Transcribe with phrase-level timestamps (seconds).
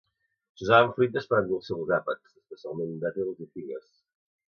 [0.61, 3.91] S'usaven fruites per endolcir els àpats, especialment dàtils i figues.